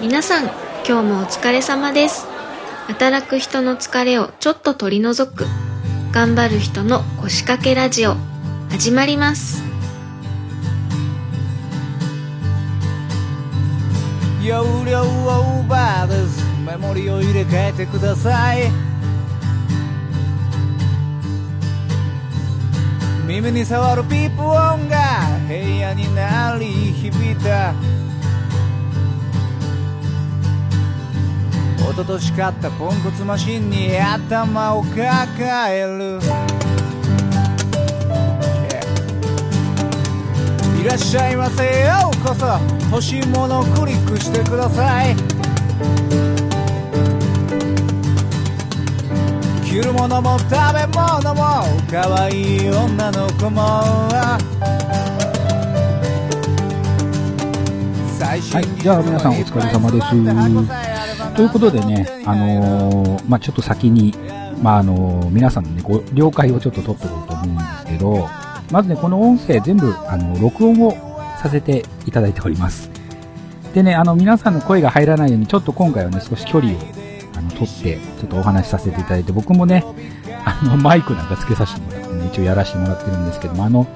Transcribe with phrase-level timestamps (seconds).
[0.00, 0.44] 皆さん、
[0.86, 2.24] 今日もお疲れ様です。
[2.86, 5.44] 働く人の疲れをちょっと取り除く、
[6.12, 8.14] 頑張る人の腰掛けラジオ、
[8.70, 9.60] 始まります。
[14.40, 18.70] 容量オーバーですメモリを入れ替えてください
[23.26, 27.74] 耳に触るピープ音が部屋に鳴り響いた
[31.88, 36.20] 一昨年買ったポンコツマシンに頭を抱える。
[36.20, 36.42] Yeah
[40.82, 42.46] いらっしゃいませようこそ。
[42.90, 45.16] 欲しいものをクリックしてください。
[49.64, 53.62] 着るものも食べ物も可愛い女の子も。
[58.28, 60.87] はいじゃあ皆さんお疲れ様です
[61.38, 64.12] ということでね、あのーまあ、ちょっと先に、
[64.60, 68.28] まあ、あのー皆さんのね、ご了解をちょっと取っておこうと思うんですけど、
[68.72, 70.96] まずね、この音声全部、あの、録音を
[71.40, 72.90] させていただいております。
[73.72, 76.76] でね、あの、皆さんの声が入らないように、ちょっと今回はね、少し距離を、
[77.36, 79.84] あの、取って、ちょっとお話しさせていただいて、僕もね、
[80.44, 83.86] あの、マイクなんかつけさせてもらって、ね、一応やらせてもらってるんですけども、あの、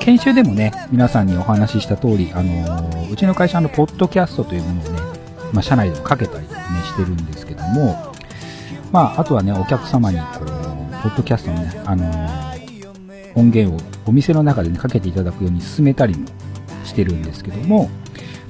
[0.00, 5.00] 研修でもね、皆さんにお話しした通り、あのうちの会社のポッドキャストというものをね、
[5.52, 8.12] まあ、社内でもかけたりね、してるんですけども、
[8.92, 10.46] まあ、あとはね、お客様に、こう、
[11.02, 12.50] ポッドキャストのね、あのー
[13.34, 16.26] 音源をお店の中でね、かけていただくように進めたりも
[16.84, 17.88] してるんですけども、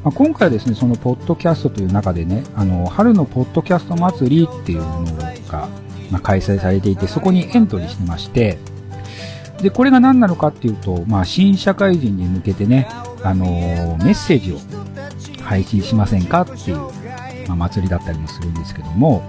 [0.03, 5.05] まあ、今回はですね、そのポッドキャストという中でね、あの、春のポッドキャスト祭りっていうの
[5.49, 5.69] が、
[6.11, 8.59] まあ、開催されていて、そこにエントリーしてまして、
[9.61, 12.89] で、これが何なのかっていうと、まあ、新社会人に向けてね、
[13.23, 14.59] あのーメッセージを
[15.43, 16.79] 配信しませんかっていう、
[17.57, 19.23] まあ、祭りだったりもするんですけども、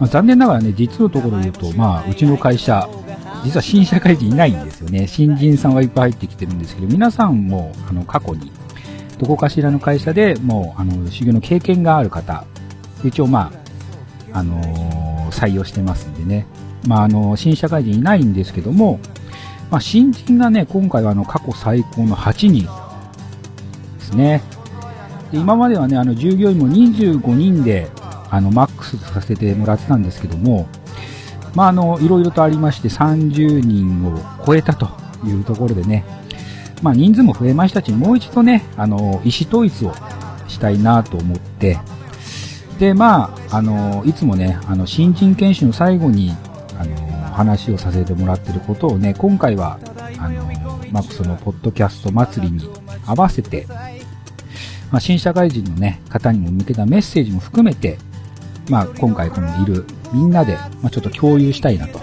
[0.00, 2.88] まあ、残念ながらね、実のところ言うと、まあ、うちの会社、
[3.44, 5.06] 実は新社会人いないんですよね。
[5.06, 8.50] 新人さんはいっぱい入ってきてるんですけど、皆さんも、あの、過去に、
[9.18, 12.44] どこかしらの会社でもう、あの、修行の経験がある方、
[13.04, 13.52] 一応ま
[14.32, 14.94] あ、あのー
[15.34, 16.46] 採用してますんでね。
[16.86, 19.00] まあ、あの、新社会人いないんですけども、
[19.70, 22.64] まあ、新人がね、今回はあの、過去最高の8人
[23.98, 24.42] ですね。
[25.34, 27.90] で今まではね、あの、従業員も25人で、
[28.30, 30.68] あの、マックスさせてもらってたんですけども、
[31.56, 34.88] まあ、あの、いろいろとありまして30人を超えたと
[35.26, 36.04] いうところでね、
[36.82, 39.92] まあ、人数も増えましたし、もう一度ね、あの、意思統一を
[40.46, 41.78] したいなと思って、
[42.78, 46.30] で、まあ、あの、いつもね、あの、新人研修の最後に、
[46.78, 46.96] あの、
[47.32, 49.80] 話をさせてもらってることをね、今回は、
[50.20, 50.44] あの、
[50.92, 52.68] まあ、その、ポッドキャスト祭りに
[53.04, 53.66] 合わせて、
[54.94, 57.98] まあ、新社会人のね、方にも向けたメッセージも含めて、
[58.70, 61.98] まあ、今回このいるみんなで、まあ、ちょっと共有したいなと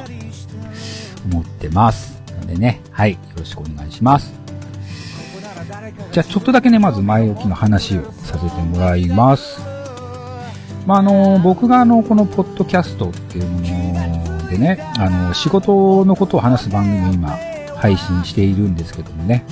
[1.32, 2.22] 思ってます。
[2.42, 4.34] のでね、はい、よろしくお願いします。
[6.12, 9.62] じゃあちょっとだけね、まず前置きの話をさせてもらいます。
[10.86, 17.40] まあ、あの、僕があの、このポッドキャストっていうものでね、あの、仕事のことを話す番組を今、
[17.78, 19.46] 配信しているんですけどもね。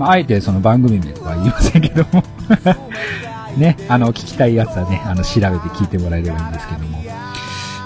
[0.00, 2.24] まあ、あえてその番組名とかは言いませんけども。
[3.58, 6.98] ね、あの、聞きたいやつはね、あの、調べて聞いてもらえればいいんですけども。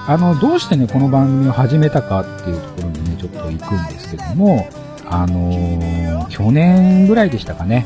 [0.07, 4.69] あの、どうしてね、この番組を始めたかっていうところにね、ちょっと行くんですけども、
[5.07, 7.85] あのー去年ぐらいでしたかね。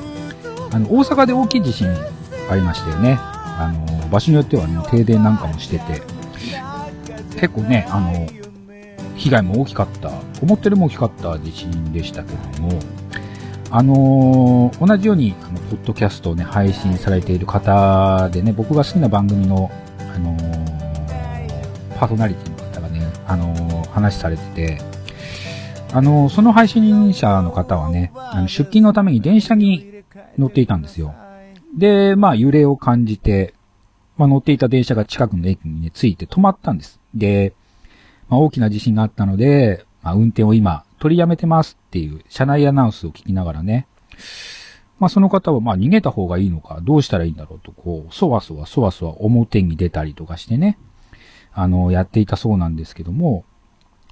[0.73, 1.89] あの、大阪で大きい地震
[2.51, 3.19] ありましたよね。
[3.21, 6.03] あのー場所によってはね、停電なんかもしてて、
[7.41, 8.27] 結構ね、あの、
[9.17, 10.11] 被害も大きかった、
[10.43, 12.73] 思ってるも大きかった地震でしたけども、
[13.71, 19.71] あのー同じように、あの、ポッドキャストをね、配信されている方でね、僕が好きな番組の、
[20.15, 24.79] あのーパーソナリティの方がね、あのー話されてて、
[25.93, 30.05] あのその配信者の方はね、あの出勤のために電車に
[30.37, 31.15] 乗っていたんですよ。
[31.77, 33.55] で、まあ、揺れを感じて、
[34.17, 37.01] まあ、乗っていた電車が近くの駅にね、着いて止まったんです。
[37.15, 37.53] で、
[38.29, 43.87] まあ、大きな地震があったので、まあ、運転を今、取りやめてますっていう、車内アナウンスを聞きながらね、
[44.99, 50.79] まあ、その方は、まあ、逃げた方がいいのか、どうしたらいいんだろうと、こう、そわそわ、そわそわ表に出たりとかしてね、
[51.53, 53.45] あの、やっていたそうなんですけども、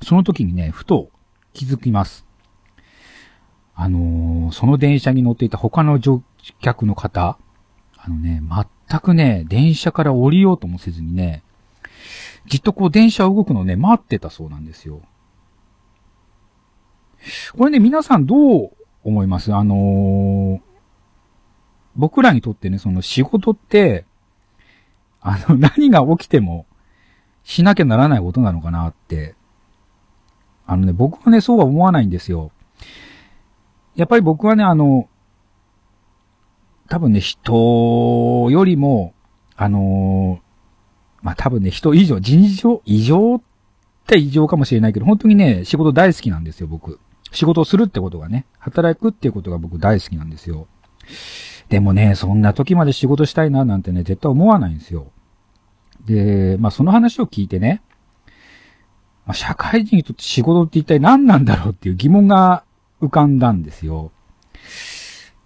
[0.03, 1.11] その時にね、ふと
[1.53, 2.27] 気づきます。
[3.75, 6.23] あのーその電車に乗っていた他の乗
[6.61, 7.37] 客の方、
[7.97, 8.41] あのね、
[8.89, 11.43] 全くね、電車から降りようともせずにね、
[12.47, 15.03] じっとこう電車動くのをね、待ってたそうなんですよ。
[17.57, 18.71] これね、皆さんどう
[19.05, 19.55] 思います？
[19.55, 20.67] あのー
[21.99, 24.05] 僕らにとってね、その仕事って、
[25.23, 26.67] あの、 何が起きても
[27.43, 29.35] しなきゃならないことなのかなって。
[30.67, 32.51] あのね、僕はね、そうは思わないんですよ。
[33.95, 35.09] やっぱり僕はね、あの、
[36.91, 39.15] 多分ね、人よりも、
[39.57, 40.41] あの
[41.23, 43.41] まあ、多分ね、人以上、人情、異常っ
[44.07, 47.01] て異常かもしれないけど、本当にね、仕事大好きなんですよ、僕。
[47.33, 50.67] 仕事をするってことがね、働くっていうことが僕大好きなんですよ。
[51.69, 55.11] でもね、そんな時まで仕事したいななんてね、絶対思わないんですよ。
[56.05, 57.83] で、まあその話を聞いてね、
[59.27, 62.63] まあ、社会人にとって仕事って一体何なんだろうっていう疑問が
[63.03, 64.13] 浮かんだんですよ。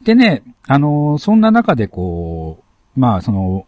[0.02, 2.62] でね、あのそんな中でこ
[2.96, 3.66] う、まあその、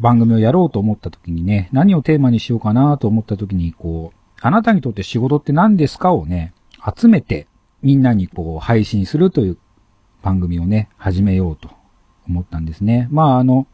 [0.00, 6.52] 番組をやろうと思った時にね、何をテーマにしようかなと思った時に、こう、あなたにとって仕事って何ですかをね、
[6.84, 7.46] 集めて、
[7.82, 9.58] みんなにこう、配信するという
[10.22, 11.70] 番組をね、始めようと
[12.28, 13.08] 思ったんですね。
[13.10, 13.66] まああの、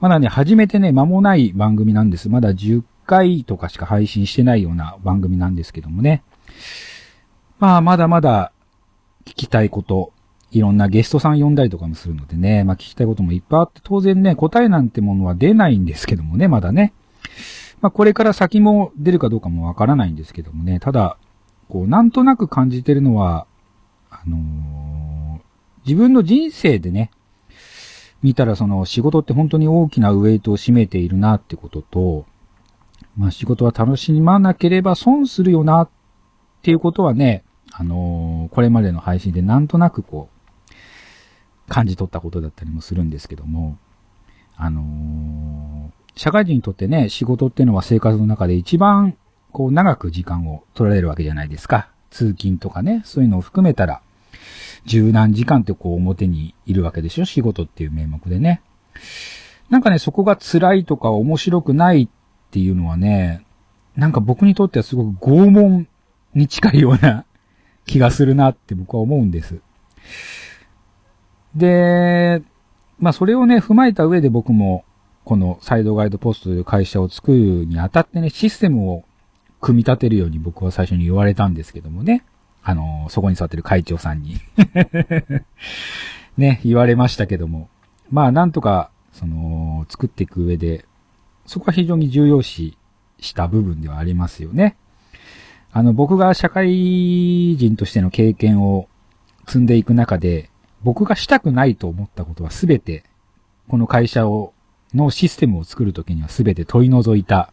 [0.00, 2.28] まだね、始めてね、間もない番組なんです。
[2.28, 6.22] まだ10回とかしか配信してないような番組なんですけどもね。
[7.58, 8.52] まあ、まだまだ
[9.24, 10.12] 聞きたいこと、
[10.50, 16.92] いろんなゲストさん呼んだりとかもするのでね、まあ聞きたいこともいっぱいあって、当然ね、答えなんてものは出ないんですけどもね、まだね。
[17.80, 21.18] まあこれから先も出るかどうかもわからないんですけどもね、ただ、
[21.68, 23.46] こう、なんとなく感じてるのは、
[24.10, 25.14] あのー
[25.86, 27.10] 自分の人生でね、
[28.22, 32.24] 見たらその仕事って本当に大きなウェイトを占めているなってことと、
[33.18, 35.90] まあ仕事は楽しまなければ損するよなっ
[36.62, 40.30] ていうことはね、あのーこれまでの配信でなんとなくこ
[41.68, 43.76] う、感じ取ったことだったりもするんですけども、
[44.56, 45.74] あのー
[46.16, 49.16] 社会人にとってね、仕事っていうのは生活の中で一番
[49.54, 51.88] こう長く時間を取られるわけじゃないですか。
[52.10, 54.02] 通勤とかね、そういうのを含めたら、
[54.84, 57.24] 十何時間ってこう表にいるわけでしょ？
[57.24, 58.60] 仕事っていう名目でね。
[59.70, 62.08] なんかね、そこが辛いとか面白くないっ
[62.50, 63.46] ていうのはね、
[63.96, 65.86] なんか僕にとってはすごく拷問
[66.34, 67.24] に近いような
[67.86, 69.60] 気がするなって僕は思うんです。
[71.54, 72.42] で、
[72.98, 74.84] まあそれをね、踏まえた上で僕も、
[75.24, 79.04] このサイドガイドポストという会社を作るにあたってね、システムを
[79.64, 82.22] 組み立てるように僕は最初に言われたんですけどもね。
[82.62, 84.36] あの、そこに座ってる会長さんに。
[86.36, 87.70] ね、言われましたけども。
[88.10, 90.84] まあなんとか、その、作っていく上で、
[91.46, 92.76] そこは非常に重要視
[93.18, 94.76] した部分ではありますよね。
[95.72, 98.86] あの、僕が社会人としての経験を
[99.46, 100.50] 積んでいく中で、
[100.82, 103.02] 僕がしたくないと思ったことはすべて、
[103.68, 104.52] この会社を、
[104.92, 107.50] のシステムを作るときにはすべて取り除いた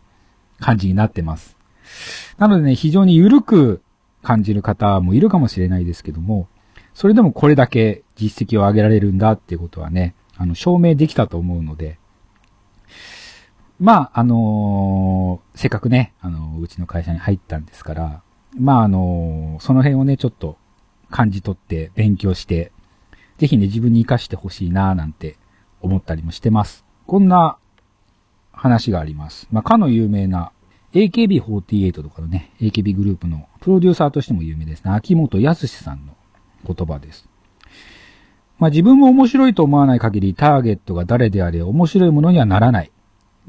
[0.59, 1.60] 感じになってます。
[2.37, 3.81] なのでね、非常に緩く
[4.23, 6.47] 感じる方もいるかもしれないですけども、
[6.93, 11.99] それでもこれだけ実績を上げられるんだっていうことはね、あの、証明できたと思うので、
[13.79, 18.21] まあ、あのーせっかくね、あのうちの会社に入ったんですから、
[18.55, 20.57] まあ、あのーその辺をね、ちょっと
[21.09, 22.71] 感じ取って勉強して、
[23.39, 25.37] ぜひね、自分に活かしてほしいななんて
[25.81, 26.85] 思ったりもしてます。
[27.07, 27.57] こんな
[28.51, 29.47] 話があります。
[29.51, 30.51] まあ、かの有名な
[30.93, 34.91] AKB48 とかのね、AKB グループのプロデューサーとしても有名ですね。
[34.91, 36.15] 秋元康さんの
[36.65, 37.27] 言葉です。
[38.59, 42.91] まあ、自分も面白いと思わない限りターゲットが誰であれ面白いものにはならない。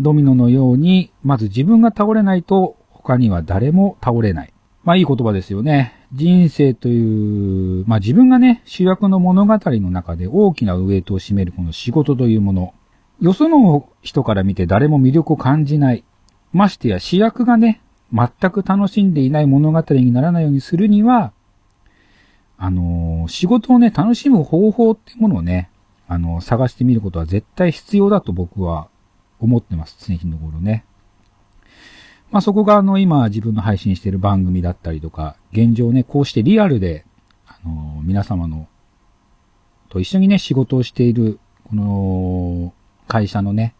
[0.00, 4.52] ドミノのように、まず自分が倒れないと他には誰も倒れない。
[4.84, 5.92] まあいい言葉ですよね。
[6.12, 12.74] 人生という、まあ自分がね、主役の物語の中で大きなウエイトを占めるこの仕事というもの。
[13.20, 16.04] よその人から見て誰も魅力を感じない。
[16.52, 17.80] ましてや主役がね、
[18.12, 21.32] 全く楽しんでいない物語にならないようにするには、
[22.58, 25.70] あのー仕事をね、楽しむ方法ってものをね、
[26.08, 28.88] あのー探してみることは絶対必要だと僕は
[29.40, 29.96] 思ってます。
[30.06, 30.84] 常日の頃ね。
[32.30, 37.04] まあそこがあの今自分の配信している番組だったりとか、現状ね、こうしてリアルで、
[37.46, 38.68] あのー皆様の、
[39.88, 42.72] と一緒にね、仕事をしている、この、
[43.08, 43.74] 会社のね、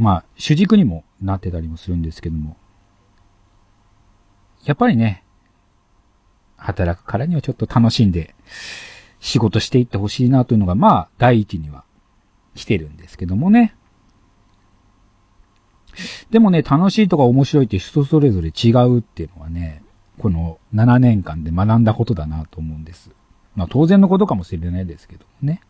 [0.00, 2.56] まあ、主軸にもなってたりもするんですけども、
[4.64, 5.24] やっぱりね、
[6.56, 8.34] 働くからにはちょっと楽しんで
[9.20, 11.84] 仕事していってほしいなというのが、まあ、第一には
[12.54, 13.76] 来てるんですけどもね。
[16.30, 19.82] でもね、楽しいとか面白いって人それぞれ違うっていうのはね、
[20.18, 23.10] この7年間で学んだことだなと思うんです。
[23.54, 25.60] まあ当然のことかもしれないですけどもね。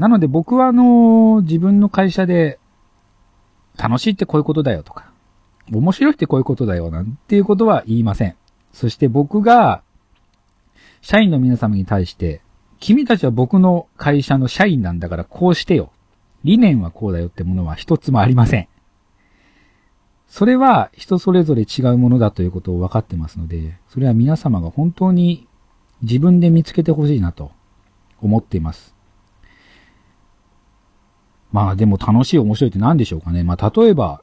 [0.00, 2.58] なので僕はあの、自分の会社で
[3.76, 5.12] 楽しいってこういうことだよとか、
[5.70, 8.34] 面白いってこういうことだよなんていうことは言いません。
[8.72, 9.82] そして僕が
[11.02, 12.40] 社員の皆様に対して、
[12.78, 15.92] 君たちは僕の会社の社員なんだからこうしてよ。
[16.44, 18.68] 理念はこうだよってものは一つもありません。
[20.28, 25.46] それは人それぞれ違うものだということを分かってますので、それは皆様が本当に
[26.00, 27.50] 自分で見つけてほしいなと
[28.22, 28.98] 思っています。
[31.52, 33.42] まあでも楽しい面白いって何でしょうかね。
[33.42, 34.22] まあ例えば、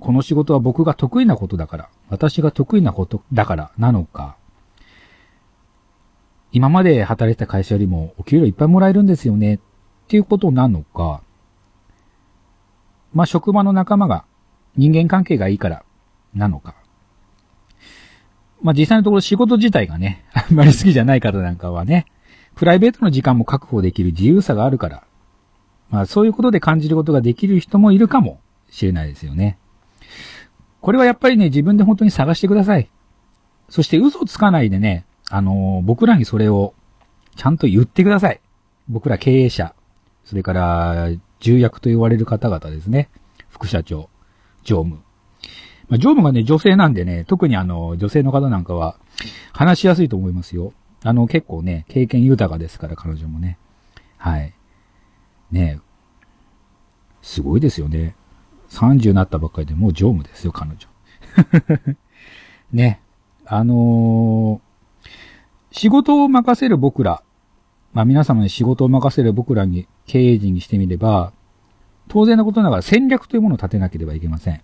[0.00, 4.36] この仕事は僕が得意なことだから、私が得意なことだからなのか、
[6.52, 9.54] 今まで働いた会社よりもお給料いっぱいもらえるんですよね。
[9.54, 9.58] っ
[10.08, 11.22] ていうことなのか、
[13.14, 14.24] まあ職場の仲間が
[14.76, 15.84] 人間関係がいいから
[16.34, 16.74] なのか。
[18.60, 22.06] まあ実際のところ仕事自体がね、あんまり好きじゃない方なんかはね、
[22.54, 25.04] プライベートの時間も確保できる自由さがあるから、
[25.92, 29.58] まあそういうことで感じることができる人もいるかもしれないですよね。
[30.80, 32.90] これはやっぱりね、自分で本当に探してください。
[33.68, 36.74] そして嘘つかないでね、あのー、僕らにそれを
[37.36, 38.40] ちゃんと言ってください。
[38.88, 39.74] 僕ら経営者、
[40.24, 43.10] それから重役と言われる方々ですね。
[43.48, 44.08] 副社長、
[44.64, 45.02] 常務。
[45.88, 48.96] まあ、常務がね、女性なんでね、特にあの、女性の方なんかは
[49.52, 50.72] 話しやすいと思いますよ。
[51.04, 53.58] あの、結構ね、経験豊かですから、彼女もね。
[54.16, 54.54] はい。
[55.52, 55.78] ね
[57.22, 58.16] すごいですよね。
[58.70, 60.88] 30になったばっかりでもう常務ですよ、彼女。
[62.72, 63.00] ね。
[63.44, 64.72] あのー
[65.72, 67.22] 仕事を任せる僕ら、
[67.94, 71.32] まあ皆様に仕事を任せる僕らに経営陣にしてみれば、
[72.08, 74.60] 当然のことながら戦略というものを立てなければいけません。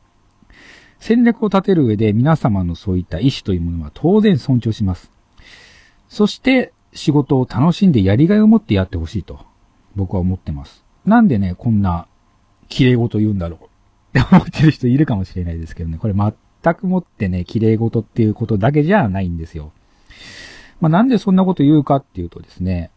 [1.01, 5.11] 戦略を立てる上で皆様のそういった意思というものは当然尊重します。
[6.09, 9.41] そして仕事を楽しんでやりがいを持ってやってほしいと
[9.99, 10.85] 僕は思ってます。
[11.05, 12.07] なんでね、こんな
[12.69, 13.59] 綺麗事言うんだろ
[14.15, 19.73] うって思ってる人いるかもしれないですけどね、これ全くもってね、綺麗事っていうことだけじゃないんですよ。
[20.81, 22.91] まあ、なんでそんなこと言うかっていうとですね、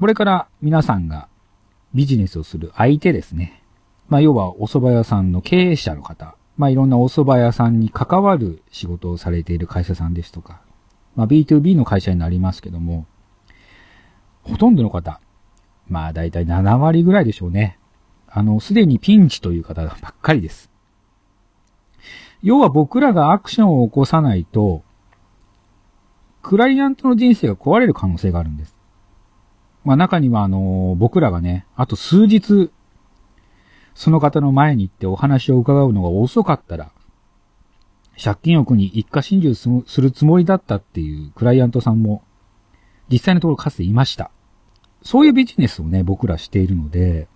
[0.00, 1.28] これから皆さんが
[1.94, 3.62] ビジネスをする相手ですね。
[4.08, 10.60] まあ、要はお蕎麦屋さんの経営者の方、まあ、いろんなお蕎麦屋さんに関わる仕事をされている会社さんですとか、
[11.14, 13.06] まあ、B2B の会社になりますけども、
[14.42, 15.20] ほとんどの方、
[15.88, 17.78] まあ、だいたい7割ぐらいでしょうね。
[18.28, 20.70] あの、すでにピンチという方ばっかりです。
[22.42, 24.82] 要は僕らがアクションを起こさないと、
[26.42, 28.76] クライアントの人生が壊れる可能性があるんです。
[29.84, 32.70] まあ中にはあの、僕らがね、あと数日、
[33.94, 36.92] その方の前に行ってお話を伺うのが遅かったら、
[38.22, 42.22] 借金欲に一家心中するつもりだったっていうクライアントさんも、
[43.10, 44.30] 実際のところかつていました。
[45.06, 47.28] そういうビジネスをね、僕らしているので、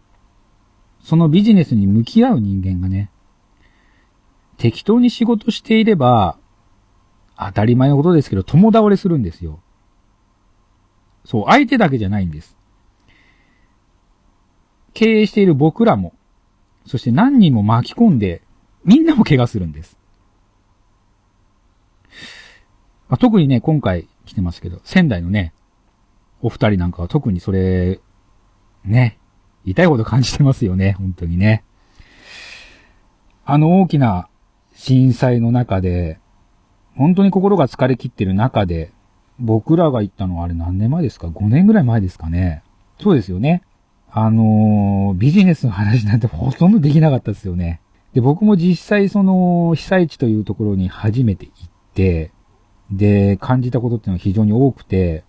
[1.00, 3.10] そのビジネスに向き合う人間がね、
[4.58, 6.36] 適当に仕事していれば、
[7.38, 9.60] 当たり前のことですけど、共倒れするんですよ。
[11.24, 12.56] そう、相手だけじゃないんです。
[14.92, 16.12] 経営している僕らも、
[16.86, 18.42] そして何人も巻き込んで、
[18.84, 19.96] みんなも怪我するんです。
[23.08, 25.54] まあ、特にね、今回来てますけど、仙台のね、
[26.42, 28.00] お二人なんかは特にそれ、
[28.85, 29.18] ね、
[29.64, 31.64] 痛いほど感じてますよね、本当にね。
[33.44, 34.28] あの大きな
[34.75, 36.18] 震災の中で、
[36.97, 38.92] 本当に心が疲れ切ってる中で、
[39.38, 42.62] 僕らが行ったのはあれ何年前ですか ?5 年ぐらい前ですかね。
[43.00, 43.62] そうですよね。
[44.11, 47.80] あのー、ビジネスの話なんて ほとんどできなかったですよね。
[48.12, 52.32] で、僕も実際その被災地というところに初めて行って、
[52.90, 55.25] で、感じたことっていうのは非常に多くて、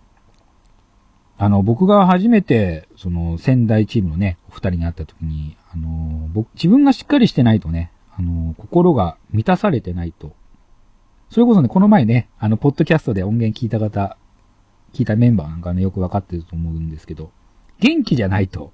[1.42, 10.36] あの、僕が初めて、その、仙台チームのね、お二人に会った時に、あの、僕、自分がしっかりしてないとね、あの、心が満たされてないと、
[11.30, 14.16] それこそね、この前ね、あの、ポッドキャストで音源聞いた方、
[14.92, 17.32] 聞いたメンバーなんかね、よくわかってると思うんですけど、
[17.80, 18.72] 元気じゃないと、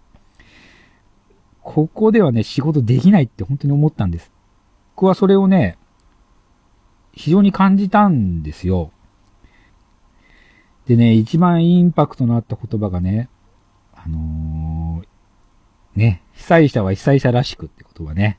[1.62, 4.30] ここではね、仕事できないって本当に思ったんです。
[4.94, 5.78] 僕はそれをね、
[7.14, 8.90] 非常に感じたんですよ。
[10.88, 13.28] でね、一番インパクトのあった言葉がね、
[13.92, 18.38] あのー、ね、被災者は被災者らしくって言葉ね。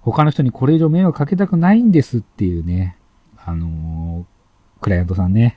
[0.00, 2.98] 他の人にこれ以上迷惑かけたくないんですっていうね、
[3.36, 5.56] あのー、クライアントさんね。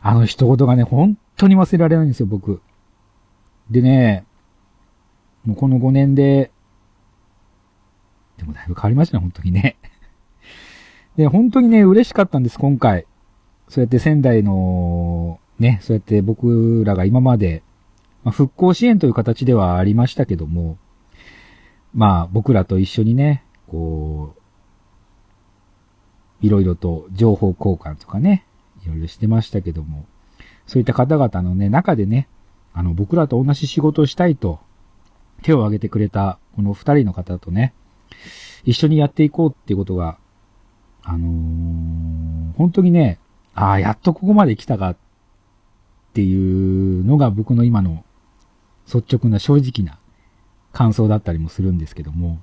[0.00, 2.62] あの一言がね、本当に忘れられないんですよ、僕。
[3.70, 4.24] でね、
[5.44, 6.52] もうこの5年で、
[8.36, 9.78] でもだいぶ変わりましたね、本当にね。
[11.16, 13.04] で、本当にね、嬉しかったんです、今回。
[13.68, 17.62] そうやって仙台の、ね、そうやって僕らが今まで、
[18.24, 20.78] まあ、復興支援という形ではありましたけども、
[21.94, 24.38] まあ僕らと一緒にね、こう、
[26.40, 28.46] いろいろと情報交換とかね、
[28.84, 30.06] いろいろしてましたけども、
[30.66, 32.28] そういった方々のね、中でね、
[32.72, 34.60] あの、僕らと同じ仕事をしたいと
[35.42, 37.74] 手を挙げてくれたこの二人の方とね、
[38.64, 40.18] 一緒にやっていこうっていうことが、
[41.02, 43.18] あのー、本当にね、
[43.58, 44.96] ああ、やっとここまで来たかっ
[46.14, 48.04] ていうのが僕の今の
[48.86, 49.98] 率直な正直な
[50.72, 52.40] 感想だったりもするんですけども、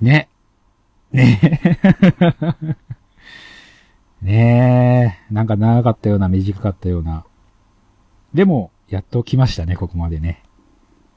[0.00, 0.28] ね。
[1.10, 1.40] ね
[4.22, 7.24] ねえ、なんか長かったような、短かったような。
[8.34, 10.44] でも、やっと来ましたね、ここまでね。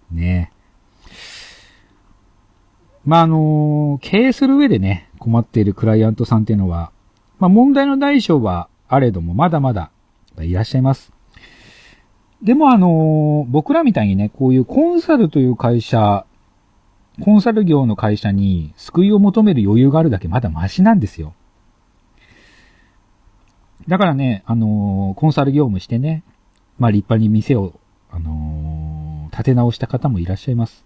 [0.10, 1.12] ねえ。
[3.06, 6.92] まあ、あの経営する上でね、困っているクライアントさんっていうのは、
[7.40, 9.92] まあ、問題の大小はあれども、まだまだ
[10.40, 11.12] いらっしゃいます。
[12.42, 16.26] でもあの僕らみたいにね、こういうコンサルという会社、
[17.22, 21.34] コンサル業の会社に救いを求める余裕があるだけまだマシなんですよ。
[23.88, 26.24] だからね、あのー、コンサル業務してね、
[26.78, 27.80] まあ立派に店を、
[28.12, 30.86] あのー、立て直した方もいらっしゃいます。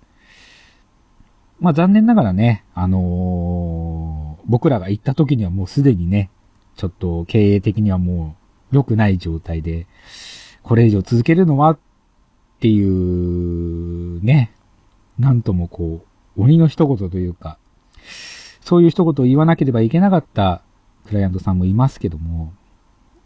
[1.60, 6.30] まあ残念ながらね、あの、僕らが行った時にはもうすでにね、
[6.76, 8.36] ちょっと経営的にはも
[8.72, 9.88] う良くない状態で、
[10.64, 11.80] これ以上続けるのはっ
[12.60, 14.52] ていう、ね、
[15.20, 16.06] なんともこ
[16.38, 17.58] う、鬼の一言というか、
[18.62, 20.62] そういう一言を言わなければいけなかった
[21.08, 22.54] クライアントさんもいますけども、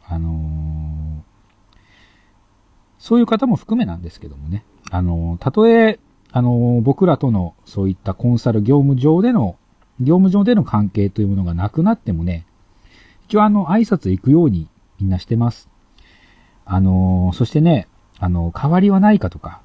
[0.07, 1.75] あのー、
[2.97, 4.65] そういう方も含めなんですけどもね。
[4.91, 5.99] あのー、たとえ、
[6.31, 9.57] あのー、僕らとのそういったコンサル業務上での、
[9.99, 12.45] 業務上での関係というものがなくなってもね、
[13.27, 14.67] 一応あの、挨拶行くように
[14.99, 15.69] みんなしてます。
[16.67, 17.87] あのそしてね、
[18.19, 19.61] あの、代わりはないかとか、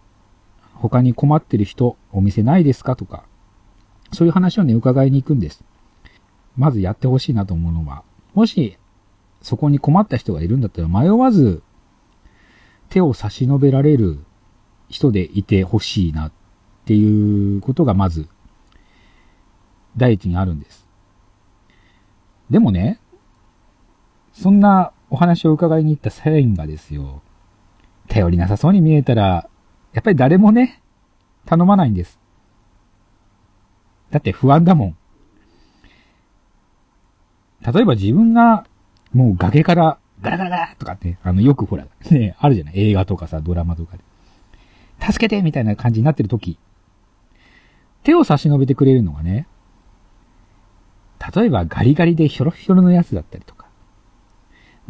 [0.75, 3.25] 他に困ってる人、お店ないですかとか、
[4.13, 5.65] そういう話をね、伺いに行くんです。
[6.57, 8.03] まずやってほしいなと思うのは、
[8.35, 8.77] もし
[9.43, 11.63] そこに困った人がいるんだったら迷わず
[12.89, 14.21] 手を差し伸べられる
[14.89, 16.33] 人でいてほしいなっ
[16.85, 18.29] ていうことがまず
[19.97, 20.87] 第一にあるんです。
[22.51, 23.00] でもね、
[24.41, 27.21] そんなお話を伺いに行った社員がですよ、
[28.09, 29.51] 頼りなさそうに見えたら、
[29.93, 30.81] やっぱり誰もね、
[31.45, 32.19] 頼まないんです。
[34.11, 34.97] だって不安だもん。
[37.71, 38.65] 例えば自分が
[39.13, 44.05] もう崖からガラガラガラとかって、あの、よくほら、ね、あるじゃない映画とかさ、ドラマとかで。
[45.07, 46.59] 助けてみたいな感じになってる時、
[48.05, 49.47] 手を差し伸べてくれるのがね、
[51.35, 53.60] 例えばガリガリでヒョロヒョロのやつだったりとか、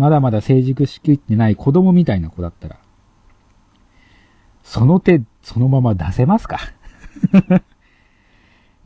[0.01, 2.79] まだまだ成熟しきってない子供みたいな子だったら、
[4.63, 6.59] その手、そのまま出せますか？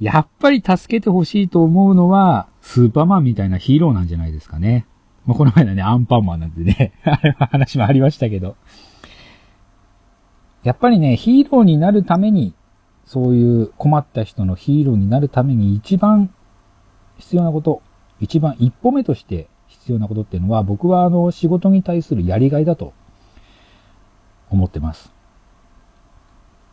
[0.00, 4.86] やっぱり助けてほしいと思うのは、スーパーマンみたいなヒーローなんじゃないですかね。
[5.24, 8.56] まあ、この前のね、アンパンマンなんてね、 あれは話もありましたけど。
[10.64, 12.54] やっぱりね、ヒーローになるために、
[13.04, 16.34] そういう困った人のヒーローになるために一番
[17.18, 17.82] 必要なこと、
[18.18, 19.46] 一番一歩目として
[19.84, 22.94] 必要なことっていうのは、僕はあの、仕事に対するやりがいだと
[24.48, 25.12] 思ってます。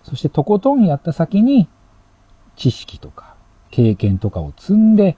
[0.03, 1.67] そしてとことんやった先に、
[2.55, 3.35] 知識とか
[3.69, 5.17] 経験とかを積んで、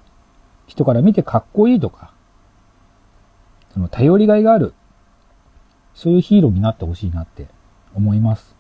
[0.65, 2.11] 人から見てかっこいいとか、
[3.75, 4.73] その頼りがいがある、
[5.93, 7.47] そういうヒーローになってほしいなって
[7.93, 8.55] 思います。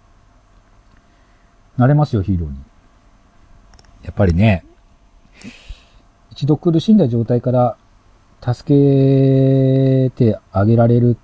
[1.75, 2.57] なれますよ、ヒーローに。
[4.03, 4.63] やっぱりね、
[6.29, 7.77] 一度苦しんだ状態から
[8.43, 11.17] 助けてあげられる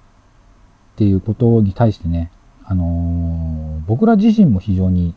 [0.94, 2.32] っていうことに対してね、
[2.64, 5.16] あのー、僕ら自身も非常に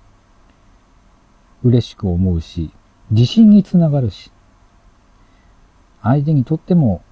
[1.62, 2.72] 嬉しく思うし、
[3.12, 4.32] 自信につながるし、
[6.02, 7.02] 相手にとっても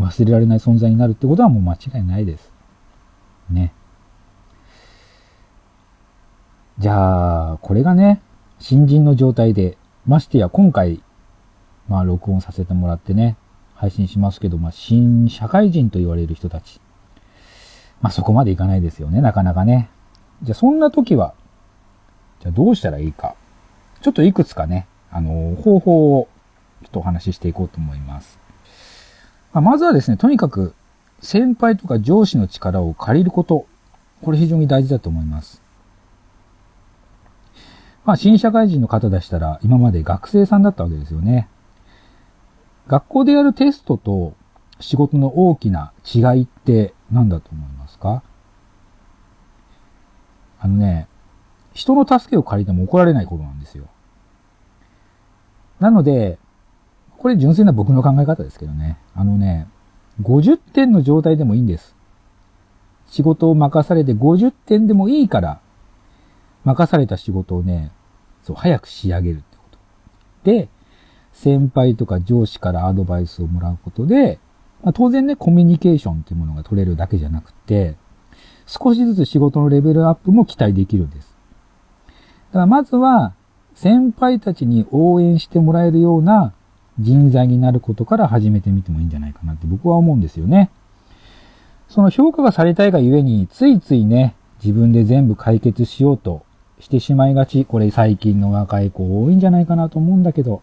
[0.00, 2.50] 忘れられない存在になるってことはもう間違いないです。
[3.48, 3.72] ね。
[6.78, 8.20] じゃあ、これがね、
[8.58, 11.00] 新人の状態で、ましてや今回、
[11.88, 13.36] まあ録音させてもらってね、
[13.76, 16.80] 配信しますけど、まあ新社会人と言われる人たち。
[18.00, 19.88] まあそこまでいかないですよね、なかなかね。
[20.42, 21.34] じゃあそんな時は、
[22.40, 23.36] じゃあどうしたらいいか。
[24.02, 26.28] ちょっといくつかね、あの、方法を
[26.82, 28.38] ちょっとお話ししていこうと思います。
[29.52, 30.74] まあ、まずはですね、とにかく
[31.20, 33.66] 先輩とか上司の力を借りること。
[34.22, 35.62] これ非常に大事だと思います。
[38.04, 41.48] まあ、新社会人の方でしたら、今まで学生さんだったわけですよね。
[42.86, 44.34] 学校でやるテストと
[44.80, 48.22] 仕事の大きな違いって何だと思いますか？
[50.58, 51.08] あのね、
[51.72, 53.88] 人の助けを借りても怒られないことなんですよ。
[55.80, 56.38] なので、
[57.18, 58.98] これ純粋な僕の考え方ですけどね。
[59.14, 59.68] あのね、
[60.22, 61.94] 50点の状態でもいいんです。
[63.08, 65.60] 仕事を任されて50点でもいいから、
[66.64, 67.92] 任された仕事をね、
[68.42, 69.78] そう、早く仕上げるってこと。
[70.44, 70.68] で、
[71.36, 74.38] 先輩とか上司からアドバイスをもらうことで、
[74.82, 77.94] まあ、当然ね、コミュニケーションっていうものが取れるだけじゃなくて、
[78.66, 81.36] 少しずつ仕事のレベルアップも期待できるんです。
[82.48, 83.34] だからまずは、
[83.74, 86.54] 先輩たちに応援してもらえるような
[86.98, 90.70] 人材になることから始めてみてもいいんじゃないかなって僕は思うんですよね。
[91.88, 96.46] その評価がされたいがゆえに、ついついね、自分で全部解決しようと
[96.80, 97.66] してしまいがち。
[97.66, 100.62] これ最近の若い子多いんじゃないかなと思うんだけど。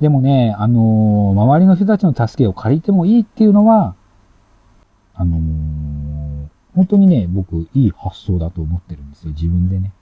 [0.00, 3.94] でもね、あのー、周りの人たちの助けを借りてもいいっていうのは、
[5.14, 9.92] あのー、本当にね、僕、いい発想だと思ってるんですよ、自分でね。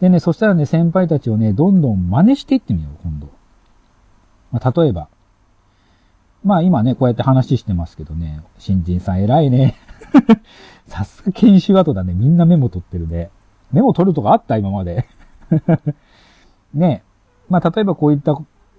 [0.00, 3.28] でね、そしたらね、先輩たちをね、どんどん真似していってみよう、今度。
[4.50, 5.08] まあ、例えば。
[6.44, 9.76] まあ今ね、こうやって話してますけどね、新人さん偉いね。
[10.86, 12.14] さすが研修後だね。
[12.14, 13.30] みんなメモ取ってるね。
[13.72, 15.06] メモ取るとかあった今まで。
[16.74, 17.02] ね
[17.48, 18.38] まあ例えばこういった、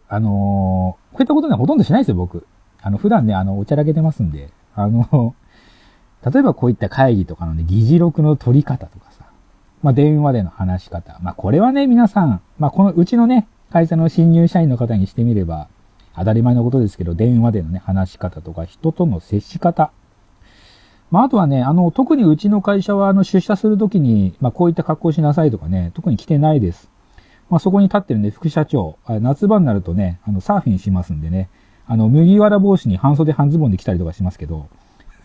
[0.10, 2.46] あのー、こういったことね、ほとんどしないですよ、僕。
[2.82, 4.50] あの、普段ね、あの、おちゃらけてますんで。
[4.76, 5.36] あの、
[6.26, 9.20] 例えばこういった会議とかのね、議事録の取り方とかさ
[9.82, 11.18] まあ、電話での話し方。
[11.22, 15.70] まあ、これはね、皆さん、まあ、このうちのね、会社の新入社員の方にしてみれば、
[16.16, 19.92] 当たり前のことですけど、電話でのね、話し方とか、人との接し方。
[21.12, 26.90] まあ、あとはね、あの、特にうちの会社は、あの、出社するときに、まあ、こういった格好しなさいとかね、特に来てないです。
[27.50, 31.50] まあ、そこに立ってるね、副社長、夏場になるとね、あの、サーフィンしますんでね、
[31.88, 34.68] あの、麦わら帽子に半袖半ズボンで来たりとかしますけど、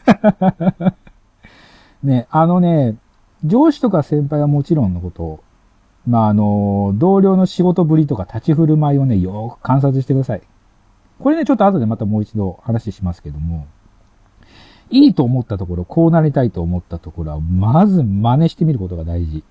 [2.02, 2.96] ね、あのね、
[3.44, 5.40] 上司とか先輩はもちろんのこと、
[6.06, 10.42] まあ、あの、同僚の仕事ぶりとか立ち振る舞いをね、よく観察してください。
[11.18, 13.66] これね、ちょっと後でまたもう一度話しますけども、
[14.90, 19.44] いいと思ったところ、こうなりたいと思ったところは、まず真似してみることが大事。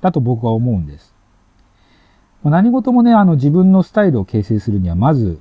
[0.00, 1.11] だと僕は思うんです。
[2.50, 5.40] 何事もね、あの自分のスタイルを形成するには、まず、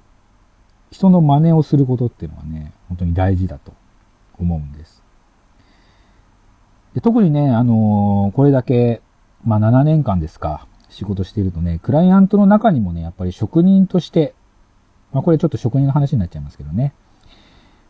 [0.92, 3.74] 人の真似をすることっていうのはね、本当に大事だと
[4.38, 5.02] 思うんです。
[6.94, 9.02] で特にね、あのー、これだけ、
[9.46, 14.36] まあ7年間ですか、仕事しているとね、クライアントの中にもね、やっぱり職人として、
[15.14, 16.94] まあこれちょっと職人の話になっちゃいますけどね。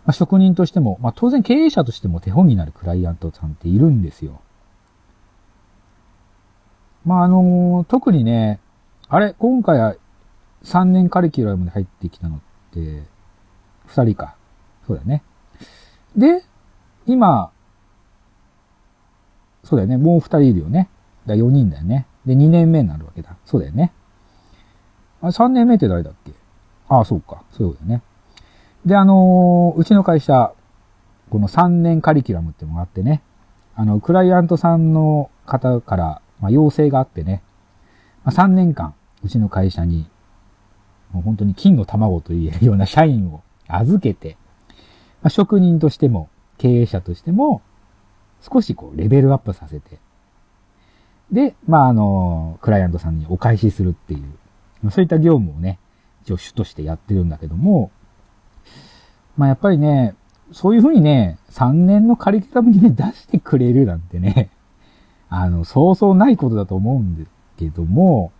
[0.05, 4.41] まあ、職人としても、まあ当然経営者としても手本になるクライアントさんっているんですよ。
[7.05, 8.59] まああのー、特にね、
[9.13, 9.95] あれ、今回は
[10.63, 12.39] 3年カリキュラムで入ってきたのっ
[12.73, 12.79] て、
[13.89, 14.37] 2人か。
[14.87, 15.21] そうだよね。
[16.15, 16.45] で、
[17.05, 17.51] 今、
[19.65, 19.97] そうだよね。
[19.97, 20.87] もう二人いるよね。
[21.25, 22.07] だ4人だよね。
[22.25, 23.35] で、2年目になるわけだ。
[23.43, 23.91] そうだよね。
[25.21, 26.31] あ、3年目って誰だっけ？
[26.87, 27.43] ああ、そうか。
[27.51, 28.01] そうだよね。
[28.85, 30.53] で、あのー、うちの会社、
[31.29, 33.21] この3年カリキュラムってのがあってね、
[33.75, 37.43] あの、クライアントさんの方から、まあ、要請があってね、
[38.23, 40.07] まあ、3年間、うちの会社に、
[41.11, 44.37] もう本当に金の卵と言えるような社員を 預けて、
[45.21, 47.61] まあ、職人としても、経営者としても、
[48.41, 49.99] 少しこう、レベルアップさせて、
[51.31, 54.21] で、まあ、あの、クライアントさんにお返しするってい
[54.83, 55.79] う、そういった業務をね、
[56.23, 57.91] 一応主としてやってるんだけども、
[59.37, 60.15] まあ、やっぱりね、
[60.51, 64.49] そういうふうにね、3年のカリキュラムにね、出してくれるなんてね、
[65.29, 68.33] あの、そうそうないことだと思うんですけども、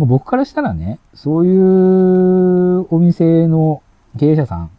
[0.00, 3.82] もう僕からしたらね、そういうお店の
[4.18, 4.70] 経営者さん、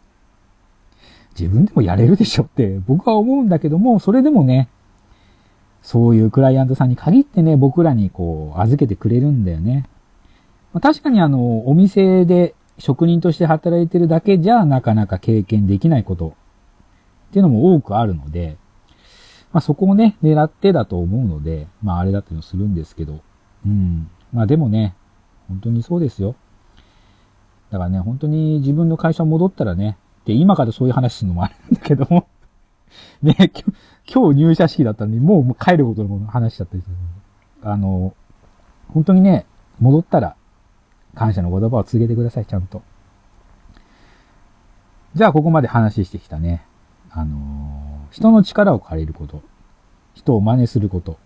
[1.38, 4.68] 自分でもやれるでしょって僕は思うんだけども、それでもね、
[5.80, 9.88] そういうクライアントさんに限ってね、僕らにこう、預けてくれるんだよね。
[10.72, 16.34] まあ、確かにあの、お店で職人として働いてるだけじゃなかなか経験できないこと
[17.28, 18.56] っていうのも多くあるので、
[19.52, 23.20] まあそこをね、狙ってだと思うので、まああれだったりもするんですけど、
[23.64, 24.10] うん。
[24.32, 24.96] まあでもね、
[25.52, 26.34] 本当にそうですよ。
[27.70, 32.26] だからね、本当に自分の会社戻ったらね、で、今からそういう話するのもあるんだけども
[33.22, 33.34] ね、
[34.12, 36.96] 今日入社式だったのに、もう帰ることの話しちゃったりする。
[37.62, 38.14] あの、
[38.88, 39.46] 本当にね、
[39.80, 40.36] 戻ったら、
[41.14, 42.82] 感謝の言葉を告げてください、ちゃんと。
[45.14, 46.64] じゃあ、ここまで話してきたね。
[47.10, 49.42] あの、人の力を借りること。
[50.14, 51.18] 人を真似すること。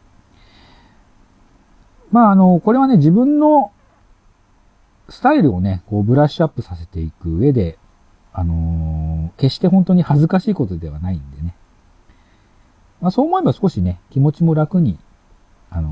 [2.10, 3.72] まあ、あの、これはね、自分の
[5.08, 7.78] スタイルをね、こうブラッシュアップさせていく上で、
[8.32, 11.54] あのー、決して本当に恥ずかしいことではないんでね。
[13.00, 14.98] まあそう思えば少しね、気持ちも楽に、
[15.70, 15.90] あの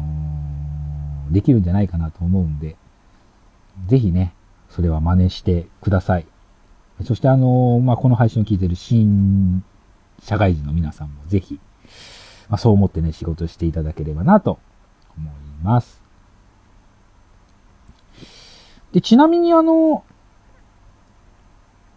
[1.30, 2.76] ー、できるんじゃないかなと思うんで、
[3.86, 4.34] ぜひね、
[4.68, 6.26] それは真似してください。
[7.04, 9.64] そしてあのー、まあこの配信を聞いてる新
[10.22, 11.60] 社会人の皆さんもぜひ、
[12.48, 14.58] まあ、そう思ってね、仕事していただければなと
[15.16, 16.03] 思います。
[18.94, 20.04] で、ちなみにあの、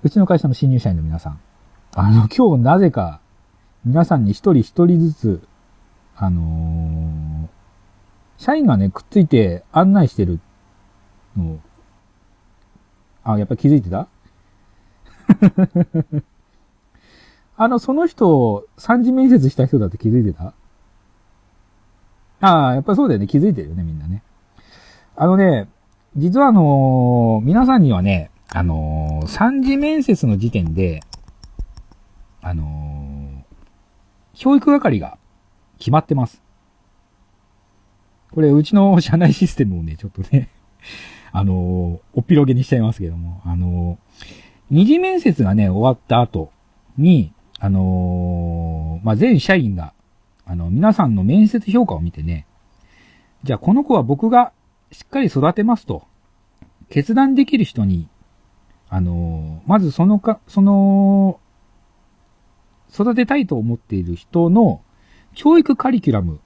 [0.01, 1.39] うちの会社の新入社員の皆さん、
[1.95, 3.21] あの、今日なぜか、
[3.85, 5.47] 皆さんに一人一人ずつ、
[6.15, 7.47] あのー
[8.39, 10.39] 社員がね、くっついて案内してる
[11.35, 11.59] のを、
[13.23, 14.07] あ、やっぱ気づいてた？
[17.57, 20.53] あの、その人、三次面接した人だって気づいてた？
[22.41, 23.25] ああ、やっぱそうだよね。
[23.25, 24.21] 気づいてるよね、みんなね。
[25.15, 25.67] あのね、
[26.17, 31.01] 実はあのー皆さんにはね、あのー三次面接の時点で、
[32.41, 33.43] あのー
[34.33, 35.19] 教育係が
[35.77, 36.41] 決まってます。
[38.31, 40.49] これ、うちの社内システムをね、ちょっとね、
[41.31, 41.53] あの
[42.13, 43.99] おっぴろげにしちゃいますけども、あの
[44.71, 46.51] 二次面接がね、終わった後
[46.97, 49.93] に、あのまあ、全社員が、
[50.47, 52.47] あの、皆さんの面接評価を見てね、
[53.43, 54.51] じゃあこの子は僕が
[54.91, 56.05] しっかり育てますと、
[56.89, 58.07] 決断できる人に、
[58.89, 61.39] あのーまずそのか、その、
[62.93, 64.81] 育てたいと思っている人の
[65.33, 66.39] 教育カリキュラム、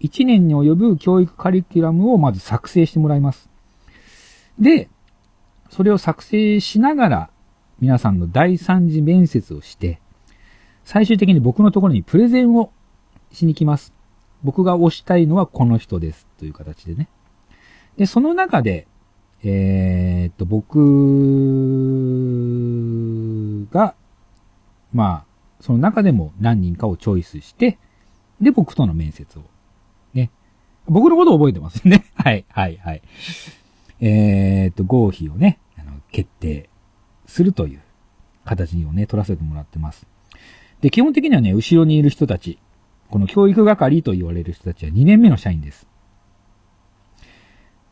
[0.00, 3.48] 1年に及ぶ教育カリキュラムをまず作成してもらいます。
[4.58, 4.88] で、
[5.70, 7.30] それを作成しながら、
[7.78, 10.00] 皆さんの第三次面接をして、
[10.84, 12.72] 最終的に僕のところにプレゼンを
[13.32, 13.92] しに来ます。
[14.42, 16.26] 僕が推したいのはこの人です。
[16.38, 17.08] という形でね。
[17.96, 18.86] で、その中で、
[19.42, 20.78] えーっと、僕
[23.70, 23.94] が、
[24.92, 25.26] まあ、
[25.60, 27.78] その中でも何人かをチョイスして、
[28.40, 29.42] で、僕との面接を。
[30.14, 30.30] ね。
[30.86, 32.04] 僕のことを覚えてますね。
[32.16, 33.02] はい、はい、はい。
[34.00, 36.68] えーっと、合否をね、あの、決定
[37.26, 37.80] するという
[38.44, 40.06] 形をね、取らせてもらってます。
[40.80, 42.58] で、基本的にはね、後ろにいる人たち、
[43.10, 45.86] この教育係と言われる人たちは2年目の社員です。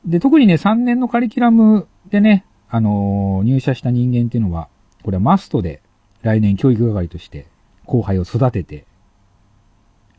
[0.06, 4.68] で、特にね、3年のカリキュラムでね、あのー入社した人間っていうのは、
[5.02, 5.82] これはマストで
[6.22, 7.46] 来年教育係として
[7.84, 8.86] 後輩を育てて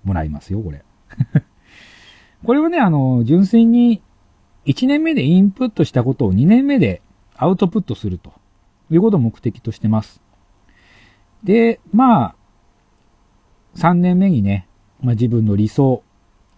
[0.03, 0.83] もらいますよ、これ。
[2.45, 4.01] これはね、あのー純粋に
[4.65, 7.01] 1年目でインプットしたことを2年目で
[7.35, 8.33] アウトプットすると
[8.89, 10.21] いうことを目的としてます。
[11.43, 12.35] で、まあ、
[13.75, 14.67] 3年目にね、
[15.01, 16.03] まあ自分の理想、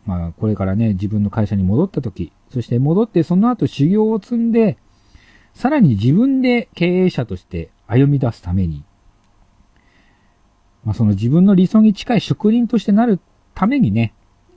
[0.06, 4.78] まあこれからね、自分の会社に戻った時、そして戻ってその後修行を積んで、
[5.54, 8.84] さらに自分で経営者として歩み出すために、
[10.84, 13.20] まあその自分の理想に近い職人としてなる
[13.56, 14.14] ためにね、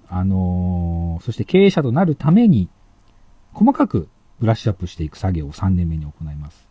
[0.09, 2.69] あのーそして経営者となるために、
[3.53, 6.69] 細かくブラッシュアップしていく作業を3年目に行います。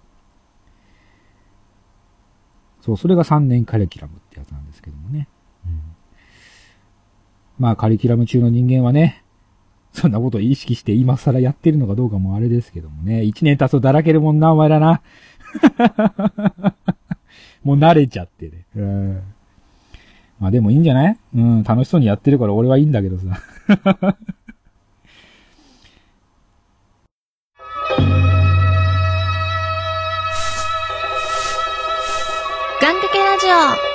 [2.82, 5.28] そう、それが3年カリキュラムってやつなんですけどもね。
[5.66, 5.82] うん、
[7.60, 9.24] まあ、カリキュラム中の人間はね、
[9.93, 13.21] そんなことを意識して今更やってるのかどうかもあれですけどもね。
[13.21, 15.02] 1年経つとだらけるもんな、お前らな。
[17.63, 18.65] もう慣れちゃってね。
[18.75, 19.21] うん。
[20.39, 21.17] まあでもいいんじゃない？
[21.36, 23.25] うん、楽しそうにやってるから俺はいいんだけどさ。
[32.82, 33.88] 願掛けラジオ